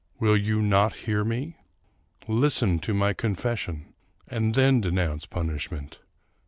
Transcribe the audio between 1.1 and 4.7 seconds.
me? Listen to my con fession, and